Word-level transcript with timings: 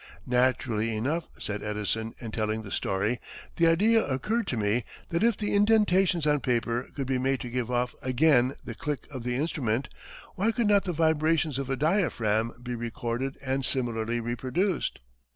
"Naturally 0.25 0.97
enough," 0.97 1.27
said 1.37 1.61
Edison, 1.61 2.15
in 2.17 2.31
telling 2.31 2.63
the 2.63 2.71
story, 2.71 3.19
"the 3.57 3.67
idea 3.67 4.03
occurred 4.03 4.47
to 4.47 4.57
me 4.57 4.83
that 5.09 5.21
if 5.21 5.37
the 5.37 5.53
indentations 5.53 6.25
on 6.25 6.39
paper 6.39 6.89
could 6.95 7.05
be 7.05 7.19
made 7.19 7.39
to 7.41 7.51
give 7.51 7.69
off 7.69 7.93
again 8.01 8.55
the 8.65 8.73
click 8.73 9.05
of 9.11 9.21
the 9.23 9.35
instrument, 9.35 9.89
why 10.33 10.51
could 10.51 10.65
not 10.67 10.85
the 10.85 10.91
vibrations 10.91 11.59
of 11.59 11.69
a 11.69 11.75
diaphragm 11.75 12.51
be 12.63 12.73
recorded 12.73 13.37
and 13.45 13.63
similarly 13.63 14.19
reproduced? 14.19 15.01